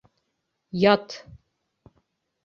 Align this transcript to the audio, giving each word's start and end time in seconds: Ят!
Ят! 0.91 1.15